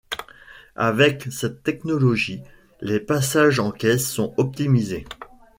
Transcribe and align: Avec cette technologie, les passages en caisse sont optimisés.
Avec 0.77 1.27
cette 1.31 1.61
technologie, 1.61 2.41
les 2.81 2.99
passages 2.99 3.59
en 3.59 3.69
caisse 3.69 4.09
sont 4.11 4.33
optimisés. 4.37 5.05